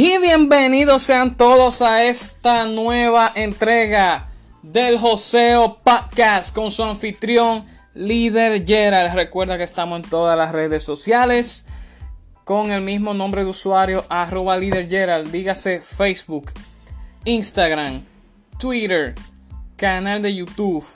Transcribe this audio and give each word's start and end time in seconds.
Y 0.00 0.16
bienvenidos 0.18 1.02
sean 1.02 1.36
todos 1.36 1.82
a 1.82 2.04
esta 2.04 2.66
nueva 2.66 3.32
entrega 3.34 4.28
del 4.62 4.96
Joseo 4.96 5.80
Podcast 5.82 6.54
con 6.54 6.70
su 6.70 6.84
anfitrión 6.84 7.66
Líder 7.94 8.64
Gerald. 8.64 9.12
Recuerda 9.12 9.58
que 9.58 9.64
estamos 9.64 9.96
en 10.00 10.08
todas 10.08 10.38
las 10.38 10.52
redes 10.52 10.84
sociales 10.84 11.66
con 12.44 12.70
el 12.70 12.80
mismo 12.80 13.12
nombre 13.12 13.42
de 13.42 13.50
usuario 13.50 14.04
arroba 14.08 14.56
Líder 14.56 14.88
Gerald. 14.88 15.32
Dígase 15.32 15.82
Facebook, 15.82 16.52
Instagram, 17.24 18.04
Twitter, 18.56 19.16
canal 19.74 20.22
de 20.22 20.32
YouTube. 20.32 20.86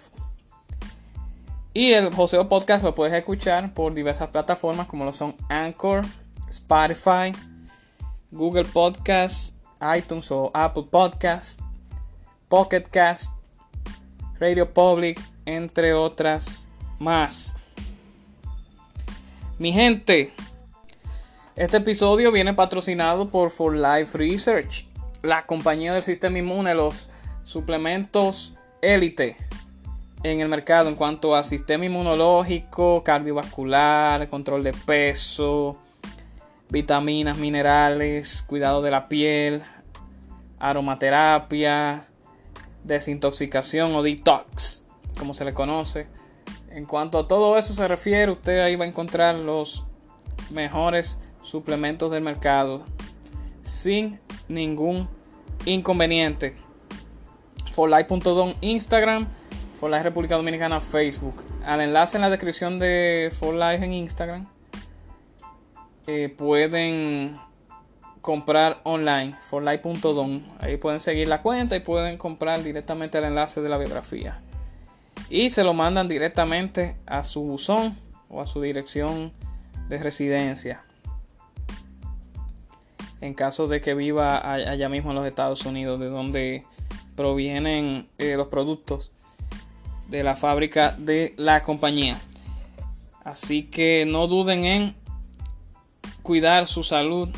Y 1.75 1.91
el 1.91 2.15
Joseo 2.15 2.49
Podcast 2.49 2.85
lo 2.85 2.95
puedes 2.95 3.15
escuchar 3.15 3.75
por 3.75 3.95
diversas 3.95 4.29
plataformas 4.29 4.87
como 4.87 5.05
lo 5.05 5.13
son 5.13 5.35
Anchor, 5.49 6.05
Spotify, 6.49 7.33
Google 8.33 8.65
Podcast, 8.65 9.55
iTunes 9.97 10.31
o 10.31 10.51
Apple 10.55 10.85
Podcast, 10.91 11.61
Pocket 12.49 12.85
Cast, 12.91 13.31
Radio 14.41 14.73
Public, 14.73 15.21
entre 15.45 15.93
otras 15.93 16.71
más. 16.99 17.55
Mi 19.59 19.71
gente, 19.71 20.33
este 21.57 21.77
episodio 21.77 22.33
viene 22.33 22.55
patrocinado 22.55 23.29
por 23.29 23.51
For 23.51 23.77
Life 23.77 24.17
Research, 24.17 24.87
la 25.21 25.45
compañía 25.45 25.93
del 25.93 26.03
sistema 26.03 26.39
inmune, 26.39 26.75
los 26.75 27.11
suplementos 27.45 28.55
élite 28.81 29.37
en 30.23 30.41
el 30.41 30.49
mercado 30.49 30.89
en 30.89 30.95
cuanto 30.95 31.35
a 31.35 31.43
sistema 31.43 31.85
inmunológico, 31.85 33.03
cardiovascular, 33.05 34.27
control 34.31 34.63
de 34.63 34.73
peso, 34.73 35.77
vitaminas, 36.73 37.37
minerales, 37.37 38.43
cuidado 38.43 38.81
de 38.81 38.91
la 38.91 39.07
piel, 39.07 39.63
aromaterapia, 40.59 42.07
desintoxicación 42.83 43.95
o 43.95 44.03
detox, 44.03 44.83
como 45.19 45.35
se 45.35 45.45
le 45.45 45.53
conoce. 45.53 46.07
En 46.71 46.87
cuanto 46.87 47.19
a 47.19 47.29
todo 47.29 47.59
eso 47.59 47.75
se 47.75 47.87
refiere, 47.87 48.33
usted 48.33 48.61
ahí 48.61 48.77
va 48.77 48.87
a 48.87 48.89
encontrar 48.89 49.39
los 49.39 49.85
mejores 50.51 51.19
suplementos 51.43 52.11
del 52.11 52.23
mercado 52.23 52.85
sin 53.63 54.19
ningún 54.49 55.11
inconveniente. 55.67 56.57
Forlife.com 57.73 58.55
Instagram, 58.63 59.29
Forlife 59.79 60.05
República 60.05 60.37
Dominicana 60.37 60.81
Facebook. 60.81 61.45
Al 61.67 61.83
enlace 61.83 62.17
en 62.17 62.23
la 62.23 62.31
descripción 62.31 62.79
de 62.79 63.31
Forlife 63.39 63.85
en 63.85 63.93
Instagram 63.93 64.49
eh, 66.07 66.35
pueden 66.37 67.35
comprar 68.21 68.81
online, 68.85 69.37
forlife.com. 69.49 70.43
Ahí 70.61 70.77
pueden 70.77 71.01
seguir 71.01 71.29
la 71.29 71.43
cuenta 71.43 71.77
y 71.77 71.81
pueden 71.81 72.17
comprar 72.17 72.63
directamente 72.63 73.19
el 73.19 73.25
enlace 73.25 73.61
de 73.61 73.69
la 73.69 73.79
biografía. 73.79 74.39
Y 75.29 75.51
se 75.51 75.65
lo 75.65 75.75
mandan 75.75 76.09
directamente 76.09 76.97
a 77.07 77.25
su 77.25 77.43
buzón 77.43 77.97
o 78.29 78.41
a 78.41 78.47
su 78.47 78.61
dirección 78.63 79.33
de 79.89 79.99
residencia. 79.99 80.85
En 83.21 83.35
caso 83.35 83.69
de 83.69 83.81
que 83.81 83.95
viva 83.95 84.39
allá 84.53 84.89
mismo 84.89 85.11
en 85.11 85.17
los 85.17 85.27
Estados 85.27 85.65
Unidos, 85.65 86.01
de 86.01 86.09
donde 86.09 86.65
provienen 87.17 88.09
eh, 88.19 88.37
los 88.37 88.49
productos 88.49 89.13
de 90.09 90.23
la 90.23 90.35
fábrica 90.35 90.93
de 90.99 91.35
la 91.37 91.63
compañía. 91.63 92.19
Así 93.25 93.65
que 93.65 94.05
no 94.07 94.27
duden 94.27 94.65
en 94.65 95.02
cuidar 96.23 96.67
su 96.67 96.85
salud 96.85 97.29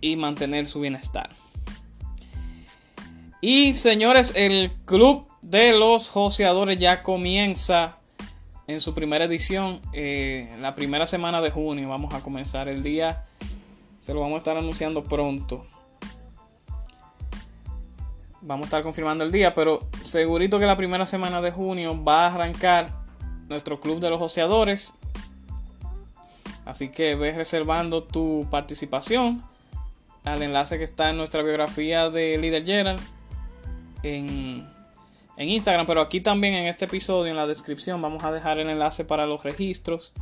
y 0.00 0.16
mantener 0.16 0.66
su 0.66 0.80
bienestar. 0.80 1.30
Y 3.40 3.74
señores, 3.74 4.32
el 4.36 4.72
club 4.84 5.26
de 5.42 5.72
los 5.72 6.08
joseadores 6.08 6.78
ya 6.78 7.02
comienza 7.02 7.98
en 8.66 8.80
su 8.80 8.94
primera 8.94 9.24
edición, 9.24 9.80
eh, 9.92 10.56
la 10.60 10.74
primera 10.74 11.06
semana 11.06 11.42
de 11.42 11.50
junio. 11.50 11.88
Vamos 11.88 12.14
a 12.14 12.20
comenzar 12.20 12.68
el 12.68 12.82
día, 12.82 13.24
se 14.00 14.14
lo 14.14 14.20
vamos 14.20 14.36
a 14.36 14.38
estar 14.38 14.56
anunciando 14.56 15.04
pronto. 15.04 15.66
Vamos 18.40 18.64
a 18.64 18.68
estar 18.68 18.82
confirmando 18.82 19.24
el 19.24 19.32
día, 19.32 19.54
pero 19.54 19.88
segurito 20.02 20.58
que 20.58 20.66
la 20.66 20.76
primera 20.76 21.06
semana 21.06 21.40
de 21.40 21.50
junio 21.50 22.02
va 22.02 22.26
a 22.26 22.34
arrancar 22.34 22.90
nuestro 23.48 23.80
club 23.80 24.00
de 24.00 24.10
los 24.10 24.18
joseadores 24.18 24.92
Así 26.64 26.88
que 26.88 27.14
ves 27.14 27.36
reservando 27.36 28.04
tu 28.04 28.46
participación 28.50 29.42
al 30.24 30.42
enlace 30.42 30.78
que 30.78 30.84
está 30.84 31.10
en 31.10 31.18
nuestra 31.18 31.42
biografía 31.42 32.08
de 32.08 32.38
Líder 32.38 32.64
Gerald 32.64 33.00
en, 34.02 34.66
en 35.36 35.48
Instagram. 35.48 35.86
Pero 35.86 36.00
aquí 36.00 36.20
también 36.20 36.54
en 36.54 36.66
este 36.66 36.86
episodio, 36.86 37.30
en 37.30 37.36
la 37.36 37.46
descripción, 37.46 38.00
vamos 38.00 38.24
a 38.24 38.32
dejar 38.32 38.58
el 38.58 38.70
enlace 38.70 39.04
para 39.04 39.26
los 39.26 39.42
registros. 39.42 40.12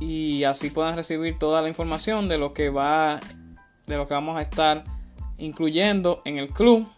Y 0.00 0.42
así 0.44 0.70
puedan 0.70 0.96
recibir 0.96 1.38
toda 1.38 1.62
la 1.62 1.68
información 1.68 2.28
de 2.28 2.38
lo 2.38 2.52
que 2.52 2.70
va. 2.70 3.20
De 3.86 3.96
lo 3.96 4.08
que 4.08 4.14
vamos 4.14 4.36
a 4.36 4.42
estar 4.42 4.84
incluyendo 5.38 6.20
en 6.24 6.38
el 6.38 6.48
club. 6.48 6.88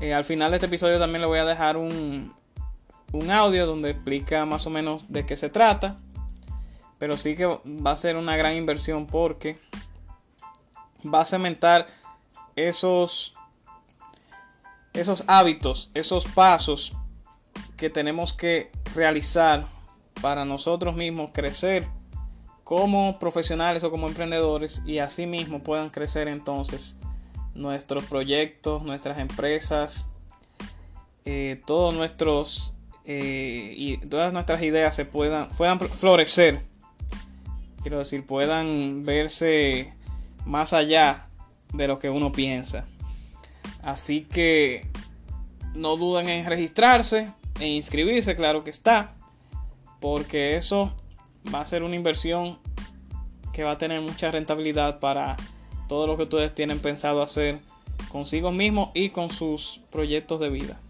Eh, 0.00 0.14
al 0.14 0.24
final 0.24 0.50
de 0.50 0.56
este 0.56 0.66
episodio 0.66 0.98
también 0.98 1.20
le 1.20 1.26
voy 1.26 1.38
a 1.38 1.44
dejar 1.44 1.76
un, 1.76 2.32
un 3.12 3.30
audio 3.30 3.66
donde 3.66 3.90
explica 3.90 4.44
más 4.46 4.66
o 4.66 4.70
menos 4.70 5.02
de 5.08 5.26
qué 5.26 5.36
se 5.36 5.50
trata. 5.50 5.98
Pero 6.98 7.16
sí 7.16 7.34
que 7.34 7.46
va 7.46 7.92
a 7.92 7.96
ser 7.96 8.16
una 8.16 8.36
gran 8.36 8.54
inversión 8.54 9.06
porque 9.06 9.58
va 11.02 11.22
a 11.22 11.24
cementar 11.26 11.86
esos, 12.56 13.34
esos 14.92 15.24
hábitos, 15.26 15.90
esos 15.94 16.26
pasos 16.26 16.92
que 17.76 17.88
tenemos 17.88 18.34
que 18.34 18.70
realizar 18.94 19.66
para 20.20 20.44
nosotros 20.44 20.94
mismos 20.94 21.30
crecer 21.32 21.88
como 22.64 23.18
profesionales 23.18 23.82
o 23.82 23.90
como 23.90 24.06
emprendedores 24.06 24.82
y 24.86 24.98
así 24.98 25.26
mismo 25.26 25.62
puedan 25.62 25.90
crecer 25.90 26.28
entonces 26.28 26.96
nuestros 27.54 28.04
proyectos, 28.04 28.82
nuestras 28.82 29.18
empresas, 29.18 30.06
eh, 31.24 31.60
todos 31.66 31.94
nuestros 31.94 32.74
eh, 33.12 33.74
y 33.76 33.96
todas 33.96 34.32
nuestras 34.32 34.62
ideas 34.62 34.94
se 34.94 35.04
puedan, 35.04 35.48
puedan 35.48 35.80
florecer. 35.80 36.60
Quiero 37.82 37.98
decir, 37.98 38.24
puedan 38.24 39.04
verse 39.04 39.92
más 40.46 40.72
allá 40.72 41.26
de 41.72 41.88
lo 41.88 41.98
que 41.98 42.08
uno 42.08 42.30
piensa. 42.30 42.86
Así 43.82 44.20
que 44.30 44.86
no 45.74 45.96
duden 45.96 46.28
en 46.28 46.46
registrarse 46.46 47.32
e 47.58 47.66
inscribirse, 47.66 48.36
claro 48.36 48.62
que 48.62 48.70
está. 48.70 49.16
Porque 49.98 50.54
eso 50.54 50.94
va 51.52 51.62
a 51.62 51.66
ser 51.66 51.82
una 51.82 51.96
inversión 51.96 52.60
que 53.52 53.64
va 53.64 53.72
a 53.72 53.78
tener 53.78 54.00
mucha 54.02 54.30
rentabilidad 54.30 55.00
para 55.00 55.36
todo 55.88 56.06
lo 56.06 56.16
que 56.16 56.22
ustedes 56.22 56.54
tienen 56.54 56.78
pensado 56.78 57.22
hacer 57.22 57.58
consigo 58.08 58.52
mismos 58.52 58.90
y 58.94 59.10
con 59.10 59.30
sus 59.30 59.80
proyectos 59.90 60.38
de 60.38 60.50
vida. 60.50 60.80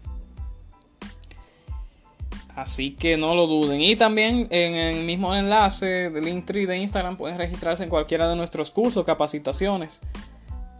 Así 2.61 2.91
que 2.91 3.17
no 3.17 3.33
lo 3.33 3.47
duden. 3.47 3.81
Y 3.81 3.95
también 3.95 4.47
en 4.51 4.75
el 4.75 5.03
mismo 5.03 5.35
enlace 5.35 6.11
del 6.11 6.25
Linktree 6.25 6.67
de 6.67 6.77
Instagram 6.77 7.17
pueden 7.17 7.39
registrarse 7.39 7.83
en 7.83 7.89
cualquiera 7.89 8.27
de 8.27 8.35
nuestros 8.35 8.69
cursos, 8.69 9.03
capacitaciones 9.03 9.99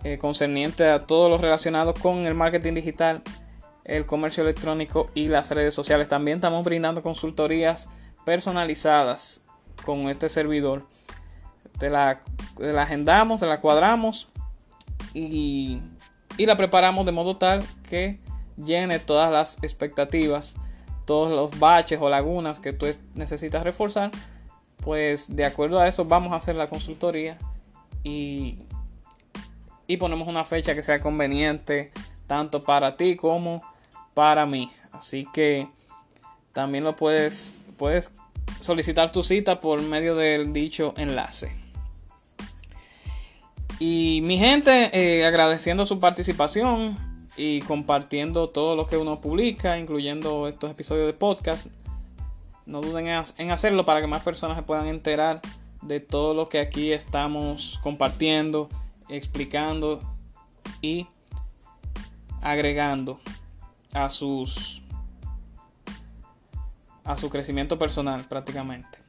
eh, 0.04 0.20
concernientes 0.20 0.88
a 0.88 1.08
todo 1.08 1.28
lo 1.28 1.40
relacionado 1.40 1.96
con 1.96 2.28
el 2.28 2.36
marketing 2.36 2.74
digital, 2.74 3.24
el 3.84 4.06
comercio 4.06 4.44
electrónico 4.44 5.10
y 5.16 5.28
las 5.28 5.50
redes 5.50 5.74
sociales. 5.74 6.08
También 6.08 6.38
estamos 6.38 6.64
brindando 6.64 7.02
consultorías 7.02 7.90
personalizadas 8.26 9.44
con 9.84 10.08
este 10.10 10.30
servidor. 10.30 10.86
Te 11.80 11.90
la, 11.90 12.22
la 12.60 12.84
agendamos, 12.84 13.40
te 13.40 13.48
la 13.48 13.60
cuadramos 13.60 14.30
y, 15.16 15.80
y 16.38 16.46
la 16.46 16.58
preparamos 16.58 17.08
de 17.08 17.12
modo 17.12 17.38
tal 17.38 17.64
que 17.90 18.20
llene 18.56 19.00
todas 19.00 19.32
las 19.32 19.58
expectativas 19.64 20.58
todos 21.06 21.32
los 21.32 21.60
baches 21.60 22.00
o 22.02 22.10
lagunas 22.10 22.60
que 22.60 22.74
tú 22.74 22.88
necesitas 23.16 23.64
reforzar, 23.64 24.12
pues 24.84 25.36
de 25.36 25.46
acuerdo 25.46 25.80
a 25.80 25.88
eso 25.88 26.06
vamos 26.06 26.34
a 26.34 26.38
hacer 26.38 26.56
la 26.56 26.70
consultoría 26.70 27.38
y, 28.04 28.58
y 29.88 29.98
ponemos 29.98 30.28
una 30.28 30.44
fecha 30.44 30.74
que 30.76 30.84
sea 30.84 31.02
conveniente 31.02 31.92
tanto 32.28 32.62
para 32.62 32.96
ti 32.98 33.16
como 33.16 33.62
para 34.14 34.46
mí. 34.46 34.72
Así 34.92 35.28
que 35.34 35.68
también 36.54 36.84
lo 36.84 36.96
puedes, 36.96 37.66
puedes 37.78 38.12
solicitar 38.62 39.12
tu 39.12 39.24
cita 39.24 39.60
por 39.60 39.82
medio 39.82 40.16
del 40.16 40.54
dicho 40.54 40.94
enlace. 40.98 41.56
Y 43.80 44.22
mi 44.24 44.38
gente, 44.38 44.92
eh, 44.94 45.26
agradeciendo 45.26 45.86
su 45.86 46.00
participación, 46.00 46.98
y 47.38 47.62
compartiendo 47.62 48.50
todo 48.50 48.76
lo 48.76 48.88
que 48.88 48.98
uno 48.98 49.22
publica, 49.22 49.80
incluyendo 49.80 50.48
estos 50.48 50.72
episodios 50.72 51.08
de 51.08 51.14
podcast. 51.14 51.68
No 52.66 52.82
duden 52.82 53.08
en 53.38 53.52
hacerlo 53.52 53.86
para 53.86 54.02
que 54.02 54.08
más 54.08 54.24
personas 54.24 54.58
se 54.58 54.64
puedan 54.64 54.88
enterar 54.88 55.42
de 55.82 56.00
todo 56.00 56.34
lo 56.34 56.50
que 56.50 56.60
aquí 56.60 56.92
estamos 56.92 57.80
compartiendo, 57.82 58.70
explicando 59.10 60.00
y 60.82 61.08
agregando 62.42 63.20
a 63.94 64.10
sus 64.10 64.82
a 67.04 67.18
su 67.18 67.30
crecimiento 67.30 67.78
personal 67.78 68.26
prácticamente. 68.26 69.00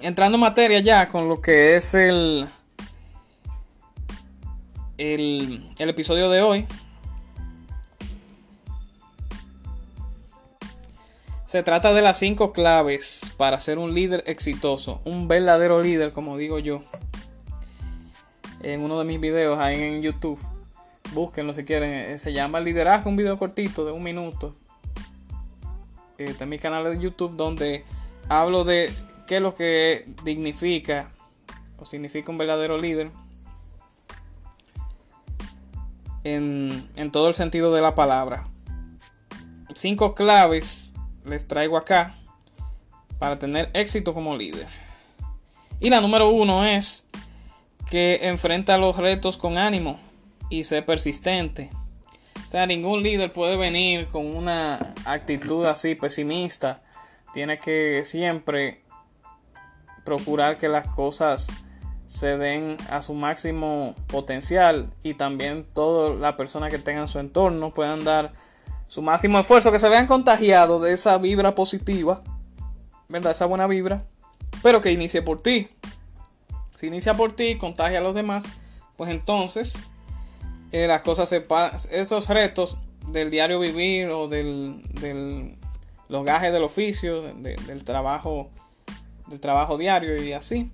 Entrando 0.00 0.36
en 0.36 0.40
materia 0.40 0.80
ya 0.80 1.08
con 1.08 1.28
lo 1.28 1.40
que 1.40 1.76
es 1.76 1.94
el 1.94 2.48
el, 5.00 5.70
episodio 5.78 6.28
de 6.28 6.42
hoy, 6.42 6.66
Se 11.46 11.64
trata 11.64 11.92
de 11.92 12.00
las 12.00 12.16
cinco 12.16 12.52
claves 12.52 13.22
para 13.36 13.58
ser 13.58 13.78
un 13.78 13.92
líder 13.92 14.22
exitoso, 14.26 15.00
un 15.04 15.26
verdadero 15.26 15.82
líder, 15.82 16.12
como 16.12 16.36
digo 16.36 16.60
yo. 16.60 16.82
En 18.62 18.82
uno 18.82 19.00
de 19.00 19.04
mis 19.04 19.18
videos 19.18 19.58
ahí 19.58 19.82
en 19.82 20.00
YouTube, 20.00 20.38
búsquenlo 21.12 21.52
si 21.52 21.64
quieren. 21.64 21.90
Eh, 21.90 22.18
se 22.20 22.32
llama 22.32 22.60
Liderazgo, 22.60 23.10
un 23.10 23.16
video 23.16 23.36
cortito 23.36 23.84
de 23.84 23.90
un 23.90 24.04
minuto. 24.04 24.54
Está 26.18 26.44
en 26.44 26.50
mi 26.50 26.60
canal 26.60 26.84
de 26.84 27.00
YouTube 27.00 27.34
donde 27.34 27.84
hablo 28.28 28.62
de 28.62 28.92
qué 29.26 29.36
es 29.36 29.42
lo 29.42 29.56
que 29.56 30.06
dignifica 30.22 31.10
o 31.80 31.84
significa 31.84 32.30
un 32.30 32.38
verdadero 32.38 32.78
líder. 32.78 33.10
En, 36.24 36.88
en 36.96 37.10
todo 37.10 37.28
el 37.28 37.34
sentido 37.34 37.72
de 37.72 37.80
la 37.80 37.94
palabra. 37.94 38.48
Cinco 39.74 40.14
claves 40.14 40.92
les 41.24 41.46
traigo 41.46 41.76
acá 41.76 42.16
para 43.18 43.38
tener 43.38 43.70
éxito 43.74 44.14
como 44.14 44.36
líder. 44.36 44.66
Y 45.78 45.90
la 45.90 46.00
número 46.00 46.28
uno 46.28 46.64
es 46.64 47.06
que 47.88 48.20
enfrenta 48.22 48.78
los 48.78 48.96
retos 48.96 49.36
con 49.36 49.58
ánimo 49.58 49.98
y 50.48 50.64
ser 50.64 50.84
persistente. 50.84 51.70
O 52.46 52.50
sea, 52.50 52.66
ningún 52.66 53.02
líder 53.02 53.32
puede 53.32 53.56
venir 53.56 54.08
con 54.08 54.26
una 54.26 54.94
actitud 55.04 55.64
así 55.66 55.94
pesimista. 55.94 56.82
Tiene 57.32 57.58
que 57.58 58.02
siempre 58.04 58.82
procurar 60.04 60.56
que 60.56 60.68
las 60.68 60.88
cosas 60.88 61.48
se 62.10 62.36
den 62.36 62.76
a 62.90 63.02
su 63.02 63.14
máximo 63.14 63.94
potencial 64.08 64.90
y 65.04 65.14
también 65.14 65.64
toda 65.72 66.12
la 66.16 66.36
persona 66.36 66.68
que 66.68 66.80
tenga 66.80 67.02
en 67.02 67.08
su 67.08 67.20
entorno 67.20 67.70
puedan 67.70 68.02
dar 68.02 68.32
su 68.88 69.00
máximo 69.00 69.38
esfuerzo, 69.38 69.70
que 69.70 69.78
se 69.78 69.88
vean 69.88 70.08
contagiados 70.08 70.82
de 70.82 70.92
esa 70.92 71.18
vibra 71.18 71.54
positiva, 71.54 72.24
¿verdad? 73.08 73.30
Esa 73.30 73.46
buena 73.46 73.68
vibra, 73.68 74.02
pero 74.60 74.80
que 74.80 74.90
inicie 74.90 75.22
por 75.22 75.40
ti. 75.40 75.68
Si 76.74 76.88
inicia 76.88 77.14
por 77.14 77.36
ti, 77.36 77.56
contagia 77.56 77.98
a 77.98 78.02
los 78.02 78.16
demás, 78.16 78.42
pues 78.96 79.08
entonces 79.08 79.78
eh, 80.72 80.88
las 80.88 81.02
cosas 81.02 81.28
se 81.28 81.46
esos 81.92 82.28
retos 82.28 82.78
del 83.06 83.30
diario 83.30 83.60
vivir 83.60 84.08
o 84.08 84.26
del, 84.26 84.82
del 85.00 85.56
los 86.08 86.24
gajes 86.24 86.52
del 86.52 86.64
oficio, 86.64 87.22
del 87.22 87.84
trabajo, 87.84 88.50
del 89.28 89.38
trabajo 89.38 89.78
diario 89.78 90.20
y 90.20 90.32
así, 90.32 90.72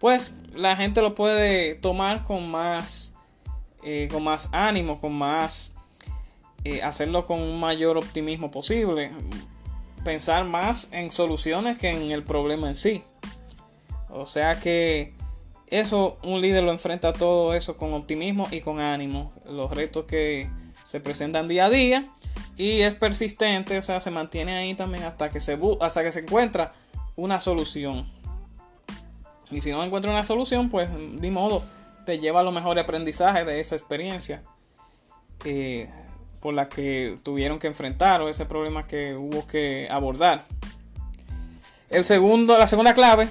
pues 0.00 0.32
la 0.56 0.74
gente 0.76 1.02
lo 1.02 1.14
puede 1.14 1.74
tomar 1.76 2.24
con 2.24 2.50
más, 2.50 3.12
eh, 3.84 4.08
con 4.10 4.24
más 4.24 4.48
ánimo, 4.52 4.98
con 4.98 5.12
más 5.12 5.72
eh, 6.64 6.82
hacerlo 6.82 7.26
con 7.26 7.40
un 7.40 7.60
mayor 7.60 7.98
optimismo 7.98 8.50
posible, 8.50 9.12
pensar 10.02 10.44
más 10.44 10.88
en 10.92 11.10
soluciones 11.10 11.78
que 11.78 11.90
en 11.90 12.10
el 12.10 12.24
problema 12.24 12.68
en 12.68 12.74
sí. 12.74 13.04
O 14.08 14.26
sea 14.26 14.58
que 14.58 15.14
eso, 15.68 16.18
un 16.22 16.40
líder 16.40 16.64
lo 16.64 16.72
enfrenta 16.72 17.12
todo 17.12 17.54
eso 17.54 17.76
con 17.76 17.92
optimismo 17.92 18.48
y 18.50 18.60
con 18.60 18.80
ánimo. 18.80 19.32
Los 19.48 19.70
retos 19.70 20.06
que 20.06 20.50
se 20.84 21.00
presentan 21.00 21.46
día 21.46 21.66
a 21.66 21.70
día 21.70 22.08
y 22.56 22.80
es 22.80 22.94
persistente, 22.94 23.78
o 23.78 23.82
sea, 23.82 24.00
se 24.00 24.10
mantiene 24.10 24.56
ahí 24.56 24.74
también 24.74 25.04
hasta 25.04 25.30
que 25.30 25.40
se, 25.40 25.58
hasta 25.80 26.02
que 26.02 26.10
se 26.12 26.20
encuentra 26.20 26.72
una 27.16 27.38
solución. 27.38 28.19
Y 29.50 29.60
si 29.60 29.70
no 29.70 29.82
encuentra 29.82 30.10
una 30.10 30.24
solución, 30.24 30.70
pues 30.70 30.88
de 30.92 31.30
modo, 31.30 31.64
te 32.06 32.18
lleva 32.18 32.40
a 32.40 32.42
los 32.42 32.54
mejores 32.54 32.84
aprendizajes 32.84 33.44
de 33.46 33.60
esa 33.60 33.76
experiencia. 33.76 34.42
Eh, 35.44 35.88
por 36.40 36.54
la 36.54 36.68
que 36.68 37.18
tuvieron 37.22 37.58
que 37.58 37.66
enfrentar 37.66 38.22
o 38.22 38.28
ese 38.28 38.46
problema 38.46 38.86
que 38.86 39.14
hubo 39.14 39.46
que 39.46 39.88
abordar. 39.90 40.46
El 41.90 42.04
segundo, 42.04 42.56
la 42.56 42.66
segunda 42.66 42.94
clave 42.94 43.28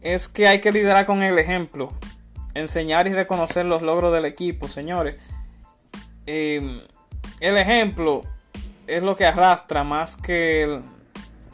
es 0.00 0.28
que 0.28 0.48
hay 0.48 0.60
que 0.60 0.72
liderar 0.72 1.06
con 1.06 1.22
el 1.22 1.38
ejemplo, 1.38 1.92
enseñar 2.54 3.06
y 3.06 3.12
reconocer 3.12 3.64
los 3.66 3.82
logros 3.82 4.12
del 4.12 4.24
equipo, 4.24 4.66
señores. 4.66 5.16
Em, 6.26 6.80
el 7.40 7.56
ejemplo 7.56 8.22
es 8.86 9.02
lo 9.02 9.16
que 9.16 9.26
arrastra 9.26 9.84
más 9.84 10.16
que 10.16 10.80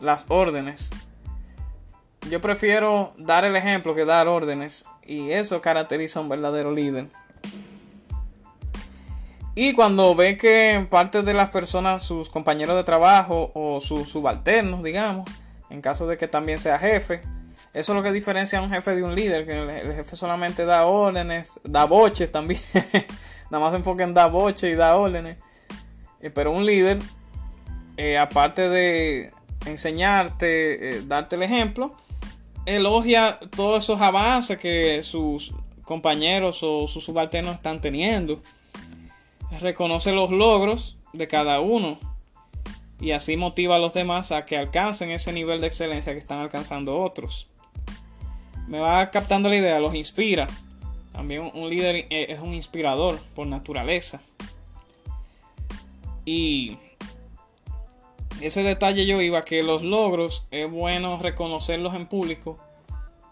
las 0.00 0.24
órdenes. 0.28 0.90
Yo 2.30 2.40
prefiero 2.40 3.12
dar 3.18 3.44
el 3.44 3.54
ejemplo 3.54 3.94
que 3.94 4.04
dar 4.04 4.28
órdenes 4.28 4.84
y 5.04 5.30
eso 5.30 5.60
caracteriza 5.60 6.18
a 6.18 6.22
un 6.22 6.28
verdadero 6.28 6.72
líder. 6.72 7.08
Y 9.54 9.72
cuando 9.72 10.14
ve 10.14 10.36
que 10.36 10.86
parte 10.90 11.22
de 11.22 11.34
las 11.34 11.50
personas, 11.50 12.02
sus 12.02 12.28
compañeros 12.28 12.74
de 12.76 12.82
trabajo 12.82 13.52
o 13.54 13.80
sus 13.80 14.08
subalternos, 14.08 14.82
digamos, 14.82 15.30
en 15.70 15.80
caso 15.80 16.06
de 16.06 16.16
que 16.16 16.26
también 16.26 16.58
sea 16.58 16.78
jefe, 16.78 17.20
eso 17.72 17.92
es 17.92 17.96
lo 17.96 18.02
que 18.02 18.10
diferencia 18.10 18.58
a 18.58 18.62
un 18.62 18.70
jefe 18.70 18.96
de 18.96 19.02
un 19.02 19.14
líder, 19.14 19.46
que 19.46 19.58
el, 19.58 19.94
jefe 19.94 20.16
solamente 20.16 20.64
da 20.64 20.86
órdenes, 20.86 21.60
da 21.62 21.84
boches 21.84 22.32
también, 22.32 22.60
nada 23.50 23.62
más 23.62 23.70
se 23.70 23.76
enfoca 23.76 24.02
en 24.02 24.14
dar 24.14 24.30
boches 24.30 24.72
y 24.72 24.76
da 24.76 24.96
órdenes. 24.96 25.38
Eh, 26.20 26.30
pero 26.30 26.50
un 26.50 26.64
líder, 26.64 26.98
eh, 27.96 28.16
aparte 28.16 28.68
de 28.68 29.30
enseñarte, 29.66 30.96
eh, 30.96 31.02
darte 31.06 31.36
el 31.36 31.42
ejemplo, 31.42 31.96
elogia 32.66 33.38
todos 33.54 33.84
esos 33.84 34.00
avances 34.00 34.58
que 34.58 35.02
sus 35.02 35.52
compañeros 35.84 36.62
o 36.62 36.88
sus 36.88 37.04
subalternos 37.04 37.56
están 37.56 37.80
teniendo 37.80 38.40
reconoce 39.60 40.12
los 40.12 40.30
logros 40.30 40.96
de 41.12 41.28
cada 41.28 41.60
uno 41.60 41.98
y 43.00 43.10
así 43.10 43.36
motiva 43.36 43.76
a 43.76 43.78
los 43.78 43.92
demás 43.92 44.32
a 44.32 44.46
que 44.46 44.56
alcancen 44.56 45.10
ese 45.10 45.32
nivel 45.32 45.60
de 45.60 45.66
excelencia 45.66 46.12
que 46.12 46.18
están 46.18 46.38
alcanzando 46.38 46.98
otros. 46.98 47.48
Me 48.66 48.78
va 48.78 49.10
captando 49.10 49.48
la 49.48 49.56
idea, 49.56 49.78
los 49.80 49.94
inspira. 49.94 50.46
También 51.12 51.50
un 51.54 51.68
líder 51.68 52.06
eh, 52.08 52.26
es 52.30 52.40
un 52.40 52.54
inspirador 52.54 53.20
por 53.34 53.46
naturaleza. 53.46 54.22
Y 56.24 56.78
ese 58.46 58.62
detalle 58.62 59.06
yo 59.06 59.20
iba 59.20 59.44
que 59.44 59.62
los 59.62 59.82
logros 59.82 60.46
es 60.50 60.70
bueno 60.70 61.18
reconocerlos 61.20 61.94
en 61.94 62.06
público 62.06 62.58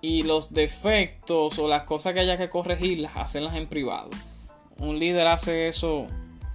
y 0.01 0.23
los 0.25 0.53
defectos 0.53 1.59
o 1.59 1.69
las 1.69 1.85
cosas 1.85 2.15
que 2.15 2.21
haya 2.21 2.39
que 2.39 2.49
corregirlas, 2.49 3.17
hacerlas 3.17 3.57
en 3.57 3.67
privado 3.67 4.11
un 4.83 4.99
líder 4.99 5.27
hace 5.29 5.69
eso 5.69 6.07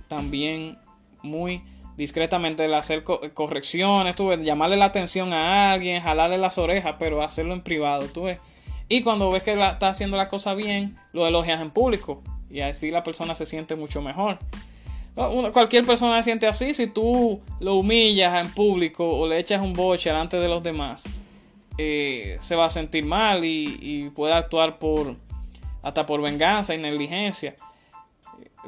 también 0.08 0.78
muy 1.24 1.64
discretamente, 1.96 2.66
el 2.66 2.74
hacer 2.76 3.04
correcciones, 3.04 4.16
tú 4.16 4.32
llamarle 4.34 4.78
la 4.78 4.86
atención 4.86 5.34
a 5.34 5.72
alguien, 5.72 6.02
jalarle 6.02 6.38
las 6.38 6.58
orejas, 6.58 6.96
pero 7.00 7.24
hacerlo 7.24 7.54
en 7.54 7.62
privado, 7.62 8.06
tú 8.08 8.24
ves. 8.24 8.40
Y 8.88 9.02
cuando 9.02 9.32
ves 9.32 9.44
que 9.44 9.54
está 9.54 9.90
haciendo 9.90 10.16
la 10.16 10.28
cosa 10.28 10.54
bien, 10.54 10.98
lo 11.12 11.26
elogias 11.26 11.60
en 11.62 11.72
público 11.72 12.22
y 12.50 12.62
así 12.62 12.92
la 12.92 13.04
persona 13.04 13.34
se 13.34 13.46
siente 13.46 13.76
mucho 13.76 14.02
mejor. 14.02 14.38
Cualquier 15.51 15.86
persona 15.86 16.17
se 16.17 16.25
siente 16.25 16.47
así 16.47 16.74
si 16.74 16.88
tú 16.88 17.41
lo 17.59 17.75
humillas 17.75 18.39
en 18.39 18.51
público 18.53 19.09
o 19.09 19.27
le 19.27 19.39
echas 19.39 19.62
un 19.62 19.74
boche 19.74 20.09
delante 20.09 20.38
de 20.38 20.47
los 20.47 20.63
demás. 20.63 21.03
Eh, 21.79 22.38
se 22.41 22.55
va 22.55 22.65
a 22.65 22.69
sentir 22.69 23.05
mal 23.05 23.45
y, 23.45 23.77
y 23.81 24.09
puede 24.09 24.33
actuar 24.33 24.79
por 24.79 25.15
hasta 25.83 26.05
por 26.05 26.21
venganza 26.21 26.74
y 26.74 26.79
negligencia 26.79 27.55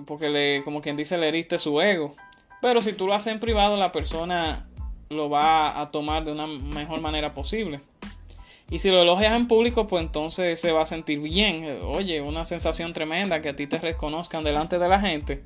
porque 0.05 0.29
le, 0.29 0.63
como 0.63 0.81
quien 0.81 0.95
dice, 0.95 1.17
le 1.17 1.27
heriste 1.27 1.59
su 1.59 1.79
ego. 1.81 2.15
Pero 2.61 2.81
si 2.81 2.93
tú 2.93 3.07
lo 3.07 3.13
haces 3.13 3.33
en 3.33 3.39
privado, 3.39 3.77
la 3.77 3.91
persona 3.91 4.67
lo 5.09 5.29
va 5.29 5.79
a 5.79 5.91
tomar 5.91 6.25
de 6.25 6.31
una 6.31 6.47
mejor 6.47 7.01
manera 7.01 7.33
posible. 7.33 7.81
Y 8.69 8.79
si 8.79 8.91
lo 8.91 9.01
elogias 9.01 9.35
en 9.35 9.47
público, 9.47 9.87
pues 9.87 10.03
entonces 10.03 10.59
se 10.59 10.71
va 10.71 10.83
a 10.83 10.85
sentir 10.85 11.19
bien. 11.19 11.79
Oye, 11.83 12.21
una 12.21 12.45
sensación 12.45 12.93
tremenda 12.93 13.41
que 13.41 13.49
a 13.49 13.55
ti 13.55 13.65
te 13.65 13.79
reconozcan 13.79 14.43
delante 14.43 14.77
de 14.77 14.87
la 14.87 14.99
gente 14.99 15.43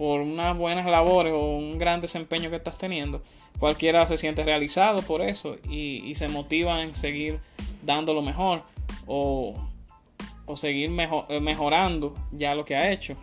por 0.00 0.22
unas 0.22 0.56
buenas 0.56 0.86
labores 0.86 1.34
o 1.34 1.58
un 1.58 1.76
gran 1.76 2.00
desempeño 2.00 2.48
que 2.48 2.56
estás 2.56 2.78
teniendo. 2.78 3.20
Cualquiera 3.58 4.06
se 4.06 4.16
siente 4.16 4.42
realizado 4.42 5.02
por 5.02 5.20
eso 5.20 5.58
y, 5.68 6.14
se 6.14 6.26
motiva 6.28 6.82
en 6.82 6.94
seguir 6.94 7.38
dando 7.82 8.14
lo 8.14 8.22
mejor 8.22 8.62
o, 9.06 9.54
o 10.46 10.56
seguir 10.56 10.88
mejorando 10.88 12.14
ya 12.32 12.54
lo 12.54 12.64
que 12.64 12.76
ha 12.76 12.90
hecho. 12.90 13.14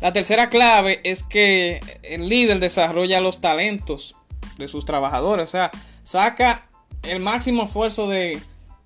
La 0.00 0.12
tercera 0.12 0.48
clave 0.48 1.00
es 1.02 1.24
que 1.24 1.80
el 2.04 2.28
líder 2.28 2.60
desarrolla 2.60 3.20
los 3.20 3.40
talentos 3.40 4.14
de 4.58 4.68
sus 4.68 4.84
trabajadores, 4.84 5.42
o 5.42 5.50
sea, 5.50 5.72
saca 6.04 6.68
el 7.02 7.18
máximo 7.18 7.64
esfuerzo 7.64 8.08
de 8.08 8.38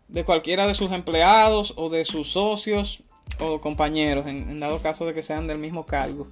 de 0.09 0.25
cualquiera 0.25 0.67
de 0.67 0.75
sus 0.75 0.93
empleados 0.93 1.75
o 1.77 1.89
de 1.89 2.05
sus 2.05 2.31
socios 2.33 3.03
o 3.39 3.61
compañeros, 3.61 4.27
en, 4.27 4.61
dado 4.61 4.81
caso 4.81 5.07
de 5.07 5.15
que 5.15 5.23
sean 5.23 5.47
del 5.47 5.59
mismo 5.59 5.87
cargo. 5.87 6.29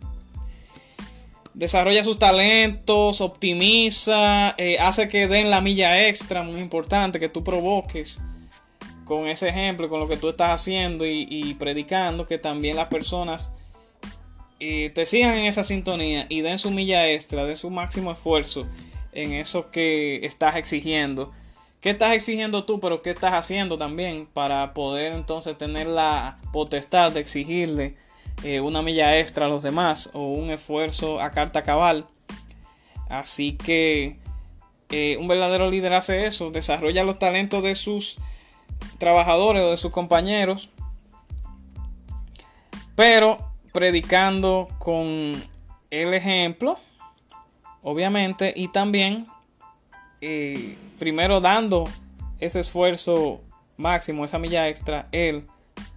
Desarrolla 1.54 2.02
sus 2.02 2.18
talentos, 2.18 3.20
optimiza, 3.20 4.54
eh, 4.56 4.78
hace 4.78 5.08
que 5.08 5.28
den 5.28 5.50
la 5.50 5.60
milla 5.60 6.06
extra, 6.08 6.42
muy 6.42 6.60
importante, 6.60 7.20
que 7.20 7.28
tú 7.28 7.44
provoques 7.44 8.20
con 9.04 9.26
ese 9.26 9.48
ejemplo, 9.48 9.90
con 9.90 10.00
lo 10.00 10.08
que 10.08 10.16
tú 10.16 10.30
estás 10.30 10.50
haciendo 10.50 11.04
y, 11.04 11.54
predicando, 11.58 12.26
que 12.26 12.38
también 12.38 12.76
las 12.76 12.88
personas 12.88 13.50
eh, 14.60 14.90
te 14.94 15.04
sigan 15.04 15.34
en 15.34 15.46
esa 15.46 15.64
sintonía 15.64 16.24
y 16.30 16.40
den 16.40 16.58
su 16.58 16.70
milla 16.70 17.08
extra, 17.08 17.44
den 17.44 17.56
su 17.56 17.68
máximo 17.68 18.12
esfuerzo 18.12 18.66
en 19.12 19.32
eso 19.32 19.70
que 19.70 20.24
estás 20.24 20.56
exigiendo 20.56 21.32
¿Qué 21.82 21.90
estás 21.90 22.12
exigiendo 22.12 22.64
tú, 22.64 22.78
pero 22.78 23.02
qué 23.02 23.10
estás 23.10 23.32
haciendo 23.32 23.76
también 23.76 24.26
para 24.32 24.72
poder 24.72 25.12
entonces 25.14 25.58
tener 25.58 25.88
la 25.88 26.38
potestad 26.52 27.10
de 27.10 27.18
exigirle 27.18 27.96
eh, 28.44 28.60
una 28.60 28.82
milla 28.82 29.18
extra 29.18 29.46
a 29.46 29.48
los 29.48 29.64
demás 29.64 30.08
o 30.12 30.28
un 30.28 30.50
esfuerzo 30.50 31.20
a 31.20 31.32
carta 31.32 31.64
cabal? 31.64 32.06
Así 33.08 33.54
que 33.56 34.16
eh, 34.90 35.16
un 35.18 35.26
verdadero 35.26 35.68
líder 35.68 35.94
hace 35.94 36.24
eso, 36.24 36.52
desarrolla 36.52 37.02
los 37.02 37.18
talentos 37.18 37.64
de 37.64 37.74
sus 37.74 38.16
trabajadores 38.98 39.64
o 39.64 39.70
de 39.70 39.76
sus 39.76 39.90
compañeros, 39.90 40.70
pero 42.94 43.38
predicando 43.72 44.68
con 44.78 45.42
el 45.90 46.14
ejemplo, 46.14 46.78
obviamente, 47.82 48.52
y 48.54 48.68
también 48.68 49.26
eh, 50.20 50.76
primero 51.02 51.40
dando 51.40 51.88
ese 52.38 52.60
esfuerzo 52.60 53.40
máximo, 53.76 54.24
esa 54.24 54.38
milla 54.38 54.68
extra, 54.68 55.08
él, 55.10 55.46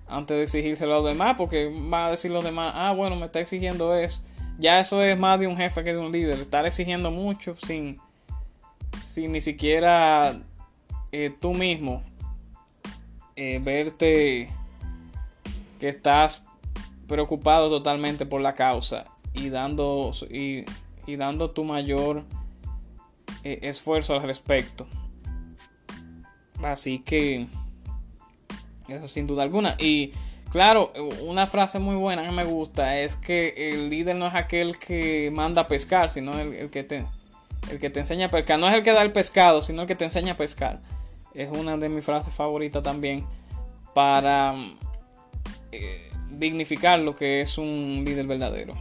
antes 0.07 0.35
de 0.35 0.41
exigírselo 0.41 0.93
a 0.93 0.97
los 0.97 1.05
demás, 1.05 1.35
porque 1.37 1.71
va 1.93 2.07
a 2.07 2.09
decir 2.09 2.31
los 2.31 2.43
demás, 2.43 2.73
ah, 2.75 2.91
bueno, 2.91 3.15
me 3.15 3.27
está 3.27 3.39
exigiendo 3.39 3.95
eso. 3.95 4.19
Ya 4.57 4.79
eso 4.79 5.03
es 5.03 5.15
más 5.15 5.39
de 5.39 5.45
un 5.45 5.57
jefe 5.57 5.83
que 5.83 5.93
de 5.93 5.99
un 5.99 6.11
líder, 6.11 6.39
estar 6.39 6.65
exigiendo 6.65 7.11
mucho 7.11 7.55
sin, 7.63 7.99
sin 8.99 9.31
ni 9.31 9.41
siquiera 9.41 10.39
eh, 11.11 11.31
tú 11.39 11.53
mismo 11.53 12.01
eh, 13.35 13.59
verte 13.61 14.49
que 15.79 15.87
estás 15.87 16.43
preocupado 17.07 17.69
totalmente 17.69 18.25
por 18.25 18.41
la 18.41 18.55
causa 18.55 19.05
y 19.35 19.49
dando 19.49 20.13
y, 20.31 20.65
y 21.05 21.15
dando 21.15 21.51
tu 21.51 21.63
mayor 21.63 22.23
eh, 23.45 23.59
esfuerzo 23.61 24.15
al 24.15 24.23
respecto. 24.23 24.87
Así 26.63 26.99
que 26.99 27.45
eso 28.87 29.07
sin 29.07 29.27
duda 29.27 29.43
alguna. 29.43 29.75
Y 29.77 30.13
claro, 30.51 30.91
una 31.21 31.45
frase 31.45 31.77
muy 31.77 31.95
buena 31.95 32.23
que 32.23 32.31
me 32.31 32.43
gusta 32.43 32.99
es 32.99 33.15
que 33.17 33.53
el 33.69 33.91
líder 33.91 34.15
no 34.15 34.25
es 34.25 34.33
aquel 34.33 34.79
que 34.79 35.29
manda 35.31 35.61
a 35.61 35.67
pescar, 35.67 36.09
sino 36.09 36.37
el, 36.39 36.71
que 36.71 36.83
te 36.83 37.05
el 37.69 37.79
que 37.79 37.91
te 37.91 37.99
enseña 37.99 38.25
a 38.25 38.31
pescar. 38.31 38.57
No 38.57 38.67
es 38.67 38.73
el 38.73 38.81
que 38.81 38.93
da 38.93 39.03
el 39.03 39.11
pescado, 39.11 39.61
sino 39.61 39.83
el 39.83 39.87
que 39.87 39.95
te 39.95 40.05
enseña 40.05 40.33
a 40.33 40.37
pescar. 40.37 40.81
Es 41.35 41.49
una 41.55 41.77
de 41.77 41.87
mis 41.87 42.03
frases 42.03 42.33
favoritas 42.33 42.81
también 42.81 43.25
para 43.93 44.55
eh, 45.71 46.09
dignificar 46.31 46.99
lo 46.99 47.13
que 47.13 47.41
es 47.41 47.59
un 47.59 48.01
líder 48.03 48.25
verdadero. 48.25 48.73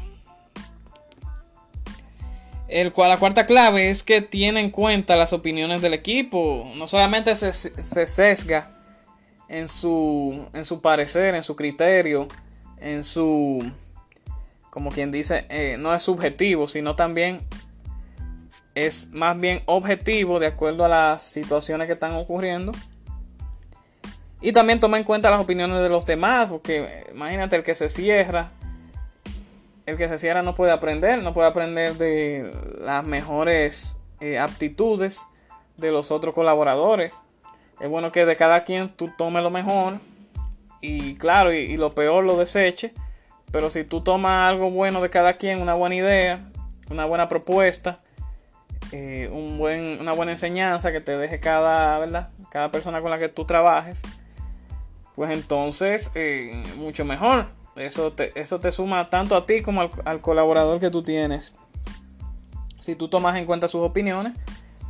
El, 2.75 2.93
la 2.97 3.19
cuarta 3.19 3.47
clave 3.47 3.89
es 3.89 4.03
que 4.03 4.21
tiene 4.21 4.59
en 4.59 4.71
cuenta 4.71 5.15
las 5.15 5.33
opiniones 5.33 5.81
del 5.81 5.95
equipo. 5.95 6.69
No 6.75 6.89
solamente 6.89 7.37
se, 7.37 7.53
sesga 7.53 8.69
en 9.49 9.69
su, 9.69 10.49
en 10.53 10.65
su 10.65 10.81
parecer, 10.81 11.37
en 11.37 11.45
su 11.45 11.55
criterio, 11.55 12.27
en 12.81 13.05
su, 13.05 13.65
como 14.71 14.91
quien 14.91 15.13
dice, 15.13 15.47
eh, 15.51 15.77
no 15.79 15.95
es 15.95 16.03
subjetivo, 16.03 16.67
sino 16.67 16.97
también 16.97 17.43
es 18.75 19.09
más 19.13 19.39
bien 19.39 19.63
objetivo 19.67 20.41
de 20.41 20.49
acuerdo 20.49 20.85
a 20.85 20.89
las 20.89 21.23
situaciones 21.23 21.87
que 21.87 21.93
están 21.93 22.17
ocurriendo. 22.17 22.73
Y 24.41 24.51
también 24.51 24.81
toma 24.81 24.99
en 24.99 25.05
cuenta 25.05 25.31
las 25.31 25.39
opiniones 25.39 25.81
de 25.81 25.89
los 25.91 26.07
demás, 26.07 26.49
porque 26.49 26.79
eh, 26.83 27.07
imagínate 27.15 27.55
el 27.55 27.63
que 27.63 27.77
se 27.77 27.89
cierra 27.89 28.51
el 29.87 29.97
que 29.97 30.09
se 30.09 30.19
cierra 30.19 30.43
no 30.43 30.55
puede 30.55 30.73
aprender, 30.73 31.23
no 31.23 31.35
puede 31.35 31.49
aprender 31.49 31.95
de 31.95 32.55
las 32.81 33.05
mejores 33.05 33.97
eh, 34.21 34.39
aptitudes 34.39 35.27
de 35.77 35.93
los 35.93 36.11
otros 36.11 36.35
colaboradores. 36.35 37.15
Es 37.81 37.89
bueno 37.89 38.13
que 38.13 38.25
de 38.25 38.37
cada 38.37 38.65
quien 38.65 38.89
tú 38.89 39.11
tomes 39.17 39.43
lo 39.43 39.51
mejor 39.51 39.99
y 40.81 41.15
claro, 41.17 41.53
y, 41.53 41.77
lo 41.77 41.95
peor 41.95 42.25
lo 42.25 42.37
deseche. 42.37 42.93
Pero 43.51 43.71
si 43.71 43.85
tú 43.85 44.01
tomas 44.01 44.49
algo 44.49 44.71
bueno 44.71 45.01
de 45.01 45.11
cada 45.11 45.35
quien, 45.35 45.61
una 45.61 45.75
buena 45.75 45.95
idea, 45.95 46.51
una 46.91 47.05
buena 47.05 47.29
propuesta, 47.29 48.01
eh, 48.93 49.29
un 49.33 49.59
buen, 49.59 50.01
una 50.01 50.13
buena 50.13 50.33
enseñanza 50.33 50.93
que 50.93 51.01
te 51.01 51.17
deje 51.17 51.41
cada, 51.41 51.99
¿verdad? 51.99 52.31
cada 52.51 52.71
persona 52.71 53.01
con 53.01 53.11
la 53.11 53.19
que 53.19 53.29
tú 53.29 53.45
trabajes, 53.45 54.03
pues 55.15 55.31
entonces 55.31 56.11
eh, 56.15 56.63
mucho 56.77 57.05
mejor. 57.05 57.47
Eso 57.77 58.13
te, 58.13 58.39
eso 58.41 58.61
te 58.61 58.71
suma 58.71 59.11
tanto 59.11 59.37
a 59.37 59.47
ti 59.47 59.63
como 59.63 59.91
al, 60.05 60.21
colaborador 60.21 60.79
que 60.81 60.91
tú 60.91 61.03
tienes. 61.03 61.53
Si 62.81 62.95
tú 62.95 63.09
tomas 63.09 63.37
en 63.37 63.47
cuenta 63.47 63.67
sus 63.67 63.83
opiniones 63.83 64.35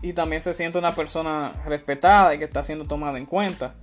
y 0.02 0.12
también 0.12 0.42
se 0.42 0.52
siente 0.52 0.78
una 0.78 0.94
persona 0.94 1.52
respetada 1.64 2.34
y 2.34 2.38
que 2.38 2.44
está 2.44 2.62
siendo 2.62 2.84
tomada 2.84 3.18
en 3.18 3.26
cuenta. 3.26 3.74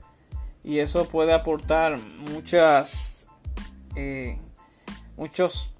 Y 0.63 0.77
eso 0.77 1.07
puede 1.07 1.33
aportar 1.33 1.97
muchas, 1.97 3.25
eh, 3.95 4.37
muchos, 5.17 5.73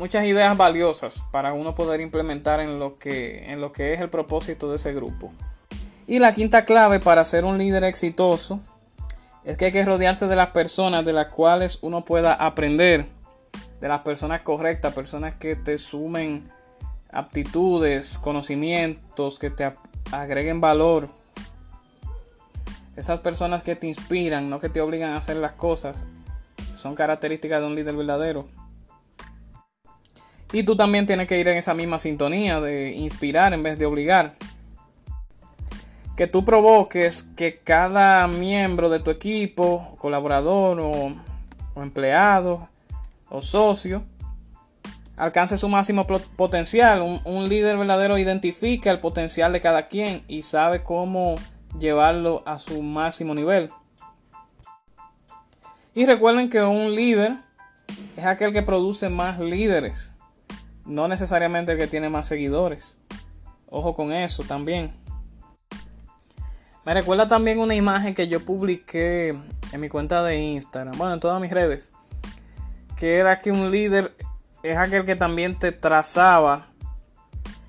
muchas 0.00 0.24
ideas 0.24 0.56
valiosas 0.56 1.22
para 1.30 1.52
uno 1.52 1.76
poder 1.76 2.00
implementar 2.00 2.58
en 2.58 2.80
lo, 2.80 2.96
que, 2.96 3.52
en 3.52 3.60
lo 3.60 3.70
que 3.70 3.92
es 3.92 4.00
el 4.00 4.08
propósito 4.08 4.68
de 4.68 4.76
ese 4.76 4.92
grupo. 4.92 5.32
Y 6.08 6.18
la 6.18 6.34
quinta 6.34 6.64
clave 6.64 6.98
para 6.98 7.24
ser 7.24 7.44
un 7.44 7.58
líder 7.58 7.84
exitoso 7.84 8.58
es 9.44 9.56
que 9.56 9.66
hay 9.66 9.72
que 9.72 9.84
rodearse 9.84 10.26
de 10.26 10.36
las 10.36 10.48
personas 10.48 11.04
de 11.04 11.12
las 11.12 11.28
cuales 11.28 11.78
uno 11.82 12.04
pueda 12.04 12.34
aprender, 12.34 13.06
de 13.80 13.88
las 13.88 14.00
personas 14.02 14.42
correctas, 14.42 14.94
personas 14.94 15.34
que 15.34 15.56
te 15.56 15.78
sumen 15.78 16.48
aptitudes, 17.10 18.18
conocimientos, 18.18 19.38
que 19.38 19.50
te 19.50 19.72
agreguen 20.12 20.60
valor. 20.60 21.08
Esas 22.94 23.20
personas 23.20 23.62
que 23.62 23.74
te 23.74 23.88
inspiran, 23.88 24.48
no 24.48 24.60
que 24.60 24.68
te 24.68 24.80
obligan 24.80 25.10
a 25.10 25.16
hacer 25.16 25.36
las 25.36 25.52
cosas, 25.52 26.04
son 26.74 26.94
características 26.94 27.60
de 27.60 27.66
un 27.66 27.74
líder 27.74 27.96
verdadero. 27.96 28.46
Y 30.52 30.64
tú 30.64 30.76
también 30.76 31.06
tienes 31.06 31.26
que 31.26 31.38
ir 31.38 31.48
en 31.48 31.56
esa 31.56 31.74
misma 31.74 31.98
sintonía 31.98 32.60
de 32.60 32.92
inspirar 32.92 33.54
en 33.54 33.62
vez 33.62 33.78
de 33.78 33.86
obligar 33.86 34.34
que 36.16 36.26
tú 36.26 36.44
provoques 36.44 37.24
que 37.36 37.58
cada 37.58 38.26
miembro 38.28 38.90
de 38.90 39.00
tu 39.00 39.10
equipo, 39.10 39.96
colaborador 39.98 40.80
o, 40.80 41.14
empleado 41.76 42.68
o 43.30 43.40
socio, 43.40 44.02
alcance 45.16 45.56
su 45.56 45.68
máximo 45.68 46.06
potencial. 46.06 47.00
Un, 47.00 47.20
un, 47.24 47.48
líder 47.48 47.78
verdadero 47.78 48.18
identifica 48.18 48.90
el 48.90 49.00
potencial 49.00 49.52
de 49.52 49.60
cada 49.60 49.88
quien 49.88 50.22
y 50.28 50.42
sabe 50.42 50.82
cómo 50.82 51.36
llevarlo 51.78 52.42
a 52.44 52.58
su 52.58 52.82
máximo 52.82 53.34
nivel. 53.34 53.70
Y 55.94 56.06
recuerden 56.06 56.50
que 56.50 56.62
un 56.62 56.94
líder 56.94 57.36
es 58.16 58.24
aquel 58.24 58.52
que 58.52 58.62
produce 58.62 59.08
más 59.08 59.38
líderes, 59.38 60.12
no 60.84 61.08
necesariamente 61.08 61.72
el 61.72 61.78
que 61.78 61.86
tiene 61.86 62.08
más 62.08 62.26
seguidores. 62.26 62.98
Ojo 63.68 63.94
con 63.94 64.12
eso 64.12 64.42
también. 64.42 65.01
Me 66.84 66.94
recuerda 66.94 67.28
también 67.28 67.60
una 67.60 67.74
imagen 67.74 68.14
que 68.14 68.26
yo 68.26 68.44
publiqué 68.44 69.36
en 69.72 69.80
mi 69.80 69.88
cuenta 69.88 70.22
de 70.24 70.36
Instagram, 70.36 70.98
bueno, 70.98 71.14
en 71.14 71.20
todas 71.20 71.40
mis 71.40 71.50
redes, 71.50 71.90
que 72.96 73.18
era 73.18 73.38
que 73.38 73.52
un 73.52 73.70
líder 73.70 74.12
es 74.64 74.76
aquel 74.76 75.04
que 75.04 75.14
también 75.14 75.56
te 75.56 75.70
trazaba 75.70 76.66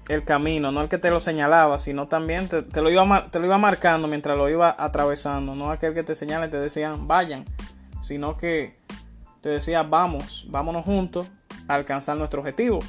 el 0.10 0.24
camino, 0.24 0.72
no 0.72 0.82
el 0.82 0.90
que 0.90 0.98
te 0.98 1.12
lo 1.12 1.20
señalaba, 1.20 1.78
sino 1.78 2.08
también 2.08 2.50
te, 2.50 2.82
lo, 2.82 2.90
iba, 2.90 3.28
te 3.30 3.40
lo 3.40 3.46
iba 3.46 3.58
marcando 3.60 4.08
mientras 4.08 4.36
lo 4.36 4.50
iba 4.50 4.76
atravesando, 4.78 5.54
no 5.54 5.70
aquel 5.70 5.94
que 5.94 6.04
te 6.04 6.16
señala 6.16 6.48
y 6.48 6.50
te 6.50 6.60
decían 6.60 7.08
vayan, 7.08 7.46
sino 8.02 8.36
que 8.36 8.76
te 9.42 9.50
decía 9.50 9.84
vamos, 9.84 10.48
vámonos 10.50 10.86
juntos 10.86 11.28
a 11.68 11.76
alcanzar 11.76 12.18
nuestro 12.18 12.42
objetivo. 12.42 12.80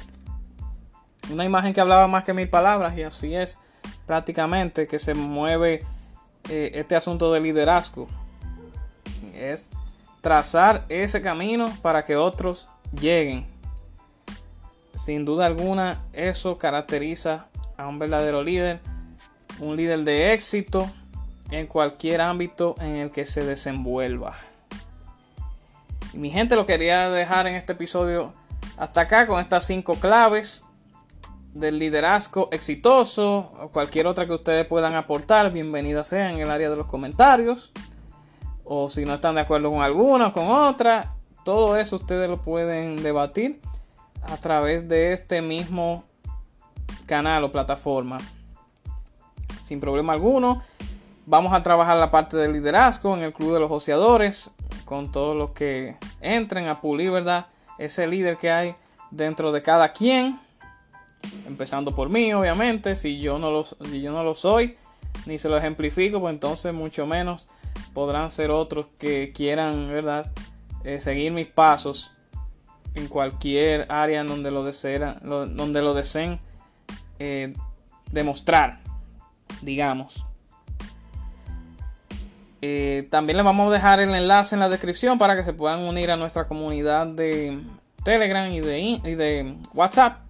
Una 1.31 1.45
imagen 1.45 1.73
que 1.73 1.81
hablaba 1.81 2.07
más 2.07 2.23
que 2.23 2.33
mil 2.33 2.49
palabras 2.49 2.97
y 2.97 3.03
así 3.03 3.35
es 3.35 3.59
prácticamente 4.05 4.87
que 4.87 4.99
se 4.99 5.13
mueve 5.13 5.83
eh, 6.49 6.71
este 6.73 6.95
asunto 6.95 7.31
de 7.31 7.39
liderazgo. 7.39 8.07
Es 9.33 9.69
trazar 10.21 10.85
ese 10.89 11.21
camino 11.21 11.71
para 11.81 12.03
que 12.03 12.15
otros 12.15 12.67
lleguen. 12.99 13.45
Sin 14.95 15.25
duda 15.25 15.45
alguna, 15.45 16.03
eso 16.13 16.57
caracteriza 16.57 17.47
a 17.77 17.87
un 17.87 17.99
verdadero 17.99 18.41
líder, 18.41 18.79
un 19.59 19.75
líder 19.75 20.03
de 20.03 20.33
éxito 20.33 20.89
en 21.51 21.67
cualquier 21.67 22.21
ámbito 22.21 22.75
en 22.79 22.95
el 22.95 23.11
que 23.11 23.25
se 23.25 23.45
desenvuelva. 23.45 24.35
Mi 26.13 26.31
gente 26.31 26.55
lo 26.55 26.65
quería 26.65 27.09
dejar 27.09 27.45
en 27.45 27.55
este 27.55 27.73
episodio 27.73 28.33
hasta 28.77 29.01
acá 29.01 29.27
con 29.27 29.39
estas 29.39 29.65
cinco 29.65 29.95
claves 29.95 30.64
del 31.55 31.79
liderazgo 31.79 32.49
exitoso 32.51 33.53
o 33.61 33.69
cualquier 33.69 34.07
otra 34.07 34.25
que 34.25 34.33
ustedes 34.33 34.67
puedan 34.67 34.93
aportar, 34.95 35.51
bienvenida 35.53 36.03
sea 36.03 36.29
en 36.29 36.39
el 36.39 36.51
área 36.51 36.69
de 36.69 36.75
los 36.75 36.85
comentarios. 36.85 37.71
O 38.65 38.89
si 38.89 39.05
no 39.05 39.13
están 39.13 39.35
de 39.35 39.41
acuerdo 39.41 39.71
con 39.71 39.81
alguna 39.81 40.27
o 40.27 40.33
con 40.33 40.49
otra, 40.49 41.13
todo 41.45 41.77
eso 41.77 41.95
ustedes 41.95 42.29
lo 42.29 42.41
pueden 42.41 43.01
debatir 43.01 43.61
a 44.23 44.35
través 44.35 44.89
de 44.89 45.13
este 45.13 45.41
mismo 45.41 46.03
canal 47.05 47.45
o 47.45 47.51
plataforma. 47.53 48.17
Sin 49.63 49.79
problema 49.79 50.11
alguno. 50.11 50.61
Vamos 51.25 51.53
a 51.53 51.63
trabajar 51.63 51.97
la 51.97 52.11
parte 52.11 52.35
del 52.35 52.51
liderazgo 52.51 53.15
en 53.15 53.23
el 53.23 53.31
Club 53.33 53.53
de 53.53 53.61
los 53.61 53.69
Joseadores. 53.69 54.51
Con 54.83 55.11
todos 55.11 55.37
los 55.37 55.51
que 55.51 55.95
entren 56.19 56.67
a 56.67 56.81
pulir, 56.81 57.11
¿verdad? 57.11 57.47
Ese 57.77 58.07
líder 58.07 58.35
que 58.35 58.51
hay 58.51 58.75
dentro 59.09 59.53
de 59.53 59.61
cada 59.61 59.93
quien. 59.93 60.44
Empezando 61.47 61.95
por 61.95 62.09
mí, 62.09 62.33
obviamente. 62.33 62.95
Si 62.95 63.19
yo 63.19 63.39
no 63.39 63.51
lo, 63.51 63.63
si 63.63 64.01
yo 64.01 64.11
no 64.11 64.23
lo 64.23 64.35
soy, 64.35 64.77
ni 65.25 65.37
se 65.37 65.49
lo 65.49 65.57
ejemplifico, 65.57 66.19
pues 66.19 66.33
entonces 66.33 66.73
mucho 66.73 67.05
menos 67.05 67.47
podrán 67.93 68.29
ser 68.31 68.51
otros 68.51 68.87
que 68.99 69.31
quieran, 69.33 69.89
¿verdad? 69.89 70.31
Eh, 70.83 70.99
seguir 70.99 71.31
mis 71.31 71.47
pasos 71.47 72.11
en 72.93 73.07
cualquier 73.07 73.85
área 73.89 74.23
donde 74.23 74.51
lo, 74.51 74.63
deseen, 74.63 75.15
donde 75.23 75.81
lo 75.81 75.93
deseen 75.93 76.39
eh, 77.19 77.53
demostrar, 78.11 78.79
digamos. 79.61 80.25
Eh, 82.61 83.07
también 83.11 83.37
les 83.37 83.45
vamos 83.45 83.69
a 83.69 83.73
dejar 83.73 83.99
el 83.99 84.13
enlace 84.15 84.55
en 84.55 84.59
la 84.59 84.69
descripción 84.69 85.17
para 85.17 85.35
que 85.35 85.43
se 85.43 85.53
puedan 85.53 85.81
unir 85.81 86.09
a 86.09 86.15
nuestra 86.15 86.47
comunidad 86.47 87.05
de 87.07 87.59
Telegram 88.03 88.51
y 88.51 88.59
de, 88.59 88.79
y 88.79 89.15
de 89.15 89.55
WhatsApp 89.73 90.24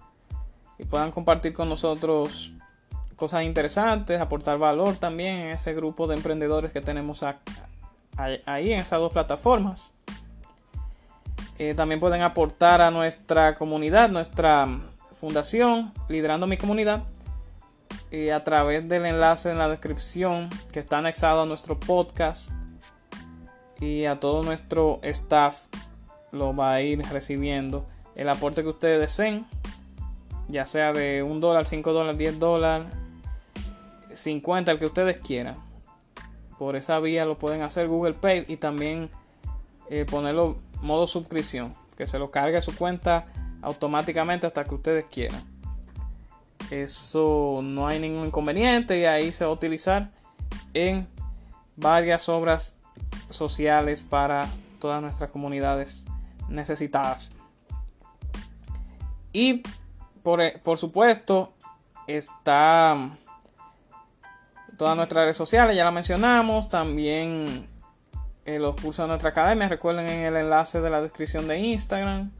y 0.78 0.84
puedan 0.84 1.10
compartir 1.10 1.52
con 1.52 1.68
nosotros 1.68 2.52
cosas 3.16 3.44
interesantes, 3.44 4.20
aportar 4.20 4.58
valor 4.58 4.96
también 4.96 5.36
en 5.36 5.48
ese 5.48 5.74
grupo 5.74 6.06
de 6.06 6.16
emprendedores 6.16 6.72
que 6.72 6.80
tenemos 6.80 7.24
ahí 8.16 8.72
en 8.72 8.80
esas 8.80 9.00
dos 9.00 9.12
plataformas. 9.12 9.92
Eh, 11.58 11.74
también 11.74 12.00
pueden 12.00 12.20
aportar 12.20 12.82
a 12.82 12.90
nuestra 12.90 13.54
comunidad, 13.54 14.10
nuestra 14.10 14.68
fundación, 15.12 15.92
liderando 16.08 16.46
mi 16.46 16.58
comunidad, 16.58 17.04
eh, 18.10 18.32
a 18.32 18.44
través 18.44 18.86
del 18.86 19.06
enlace 19.06 19.50
en 19.50 19.58
la 19.58 19.68
descripción 19.68 20.50
que 20.70 20.80
está 20.80 20.98
anexado 20.98 21.42
a 21.42 21.46
nuestro 21.46 21.80
podcast 21.80 22.52
y 23.80 24.04
a 24.04 24.20
todo 24.20 24.42
nuestro 24.42 25.00
staff 25.02 25.66
lo 26.32 26.54
va 26.54 26.74
a 26.74 26.82
ir 26.82 27.02
recibiendo 27.10 27.86
el 28.14 28.28
aporte 28.28 28.62
que 28.62 28.68
ustedes 28.68 29.00
deseen, 29.00 29.46
ya 30.48 30.66
sea 30.66 30.92
de 30.92 31.22
un 31.22 31.40
dólar, 31.40 31.66
5 31.66 31.92
dólares, 31.92 32.18
10 32.18 32.38
dólares, 32.38 32.86
50, 34.14 34.72
el 34.72 34.78
que 34.78 34.86
ustedes 34.86 35.20
quieran. 35.20 35.56
Por 36.58 36.76
esa 36.76 36.98
vía 37.00 37.24
lo 37.24 37.36
pueden 37.36 37.62
hacer 37.62 37.88
Google 37.88 38.14
Pay 38.14 38.44
y 38.48 38.56
también 38.56 39.10
eh, 39.90 40.06
ponerlo 40.08 40.56
modo 40.80 41.06
suscripción, 41.06 41.74
que 41.96 42.06
se 42.06 42.18
lo 42.18 42.30
cargue 42.30 42.56
a 42.56 42.62
su 42.62 42.74
cuenta 42.74 43.26
automáticamente 43.62 44.46
hasta 44.46 44.64
que 44.64 44.74
ustedes 44.74 45.04
quieran. 45.06 45.42
Eso 46.70 47.60
no 47.62 47.86
hay 47.86 48.00
ningún 48.00 48.26
inconveniente 48.26 48.98
y 48.98 49.04
ahí 49.04 49.32
se 49.32 49.44
va 49.44 49.50
a 49.50 49.54
utilizar 49.54 50.10
en 50.74 51.06
varias 51.76 52.28
obras 52.28 52.74
sociales 53.30 54.02
para 54.02 54.48
todas 54.80 55.02
nuestras 55.02 55.30
comunidades 55.30 56.04
necesitadas. 56.48 57.32
Y 59.32 59.62
por, 60.26 60.40
por 60.64 60.76
supuesto 60.76 61.52
está 62.08 63.10
todas 64.76 64.96
nuestras 64.96 65.22
redes 65.22 65.36
sociales, 65.36 65.76
ya 65.76 65.84
la 65.84 65.92
mencionamos, 65.92 66.68
también 66.68 67.68
eh, 68.44 68.58
los 68.58 68.74
cursos 68.74 69.04
de 69.04 69.06
nuestra 69.06 69.30
academia. 69.30 69.68
Recuerden 69.68 70.08
en 70.08 70.24
el 70.24 70.34
enlace 70.34 70.80
de 70.80 70.90
la 70.90 71.00
descripción 71.00 71.46
de 71.46 71.60
Instagram, 71.60 72.32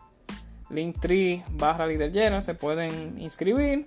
linktree 0.69 1.45
barra 1.51 1.87
líder 1.87 2.43
se 2.43 2.55
pueden 2.55 3.21
inscribir. 3.21 3.87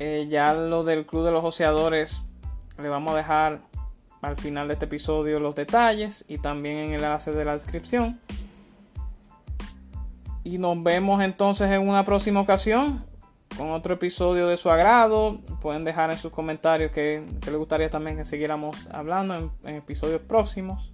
Eh, 0.00 0.26
ya 0.28 0.52
lo 0.52 0.82
del 0.82 1.06
club 1.06 1.24
de 1.24 1.30
los 1.30 1.44
oceadores 1.44 2.24
le 2.82 2.88
vamos 2.88 3.14
a 3.14 3.16
dejar 3.16 3.60
al 4.22 4.36
final 4.36 4.66
de 4.66 4.74
este 4.74 4.86
episodio 4.86 5.38
los 5.38 5.54
detalles 5.54 6.24
y 6.26 6.38
también 6.38 6.78
en 6.78 6.94
el 6.94 7.04
enlace 7.04 7.30
de 7.30 7.44
la 7.44 7.52
descripción. 7.52 8.18
Y 10.44 10.58
nos 10.58 10.82
vemos 10.82 11.22
entonces 11.22 11.70
en 11.70 11.88
una 11.88 12.04
próxima 12.04 12.40
ocasión 12.40 13.04
con 13.56 13.70
otro 13.70 13.94
episodio 13.94 14.48
de 14.48 14.56
su 14.56 14.70
agrado. 14.70 15.38
Pueden 15.60 15.84
dejar 15.84 16.10
en 16.10 16.18
sus 16.18 16.32
comentarios 16.32 16.90
que, 16.90 17.24
les 17.46 17.56
gustaría 17.56 17.90
también 17.90 18.16
que 18.16 18.24
siguiéramos 18.24 18.76
hablando 18.90 19.52
en, 19.64 19.74
episodios 19.74 20.20
próximos. 20.20 20.92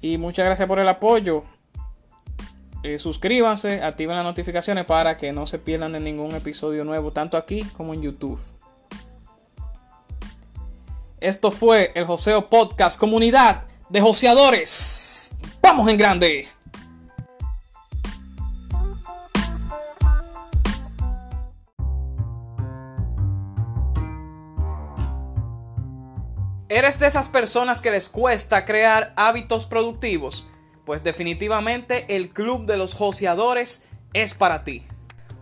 Y 0.00 0.18
muchas 0.18 0.44
gracias 0.44 0.68
por 0.68 0.78
el 0.78 0.88
apoyo. 0.88 1.44
Eh, 2.82 2.98
suscríbanse, 2.98 3.82
activen 3.82 4.16
las 4.16 4.24
notificaciones 4.24 4.84
para 4.84 5.16
que 5.16 5.32
no 5.32 5.46
se 5.46 5.58
pierdan 5.58 5.92
de 5.92 6.00
ningún 6.00 6.32
episodio 6.32 6.84
nuevo, 6.84 7.10
tanto 7.10 7.36
aquí 7.36 7.64
como 7.76 7.94
en 7.94 8.02
YouTube. 8.02 8.40
Esto 11.18 11.50
fue 11.50 11.92
el 11.94 12.04
Joseo 12.04 12.48
Podcast, 12.48 13.00
comunidad 13.00 13.64
de 13.88 14.00
joseadores. 14.00 15.34
¡Vamos 15.62 15.88
en 15.88 15.96
grande! 15.96 16.55
¿Eres 26.76 27.00
de 27.00 27.06
esas 27.06 27.30
personas 27.30 27.80
que 27.80 27.90
les 27.90 28.10
cuesta 28.10 28.66
crear 28.66 29.14
hábitos 29.16 29.64
productivos? 29.64 30.46
Pues 30.84 31.02
definitivamente 31.02 32.04
el 32.14 32.34
Club 32.34 32.66
de 32.66 32.76
los 32.76 32.92
Joseadores 32.92 33.84
es 34.12 34.34
para 34.34 34.62
ti. 34.62 34.86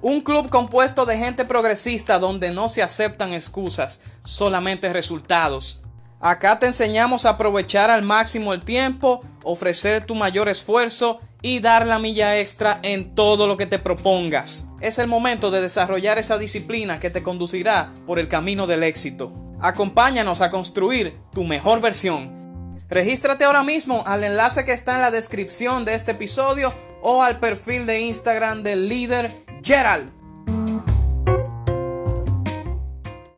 Un 0.01 0.21
club 0.21 0.49
compuesto 0.49 1.07
de 1.07 1.19
gente 1.19 1.45
progresista 1.45 2.21
donde 2.21 2.53
no 2.53 2.69
se 2.69 2.85
aceptan 2.85 3.33
excusas, 3.33 4.01
solamente 4.23 4.93
resultados. 4.93 5.83
Acá 6.21 6.61
te 6.61 6.67
enseñamos 6.67 7.27
a 7.27 7.31
aprovechar 7.31 7.91
al 7.91 8.03
máximo 8.03 8.55
el 8.55 8.65
tiempo, 8.65 9.25
ofrecer 9.43 10.07
tu 10.07 10.15
mayor 10.15 10.49
esfuerzo 10.49 11.19
y 11.43 11.59
dar 11.59 11.85
la 11.85 11.99
milla 11.99 12.39
extra 12.39 12.79
en 12.85 13.17
todo 13.17 13.49
lo 13.49 13.57
que 13.57 13.67
te 13.67 13.81
propongas. 13.81 14.69
Es 14.81 15.01
el 15.01 15.09
momento 15.09 15.51
de 15.51 15.63
desarrollar 15.63 16.17
esa 16.17 16.39
disciplina 16.39 17.01
que 17.01 17.11
te 17.11 17.25
conducirá 17.25 17.93
por 18.07 18.21
el 18.21 18.29
camino 18.29 18.69
del 18.69 18.85
éxito. 18.85 19.44
Acompáñanos 19.65 20.43
a 20.43 20.51
construir 20.51 21.17
tu 21.33 21.43
mejor 21.43 21.81
versión. 21.81 22.77
Regístrate 22.91 23.45
ahora 23.45 23.63
mismo 23.63 24.05
al 24.07 24.23
enlace 24.23 24.67
que 24.67 24.75
está 24.75 24.97
en 24.97 25.01
la 25.01 25.11
descripción 25.11 25.87
de 25.87 25.95
este 25.95 26.11
episodio 26.11 26.75
o 27.01 27.23
al 27.23 27.41
perfil 27.41 27.87
de 27.87 28.03
Instagram 28.03 28.63
del 28.63 28.91
líder 28.91 29.43
Gerald. 29.63 30.13